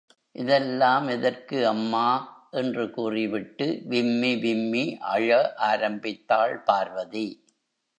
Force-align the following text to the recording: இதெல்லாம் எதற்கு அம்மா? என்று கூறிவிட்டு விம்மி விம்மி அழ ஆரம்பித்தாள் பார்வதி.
இதெல்லாம் 0.35 1.07
எதற்கு 1.07 1.67
அம்மா? 1.67 2.07
என்று 2.51 2.91
கூறிவிட்டு 2.91 3.81
விம்மி 3.85 4.35
விம்மி 4.35 4.97
அழ 4.97 5.53
ஆரம்பித்தாள் 5.55 6.59
பார்வதி. 6.59 7.27